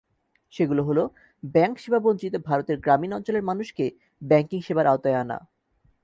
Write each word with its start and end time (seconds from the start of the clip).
সেগুলো 0.53 0.81
হলো, 0.83 1.03
ব্যাংক-সেবাবঞ্চিত 1.43 2.33
ভারতের 2.45 2.77
গ্রামীণ 2.79 3.11
অঞ্চলের 3.13 3.43
মানুষকে 3.43 3.85
ব্যাংকিং 4.21 4.59
সেবার 4.61 4.85
আওতায় 4.87 5.19
আনা। 5.19 5.37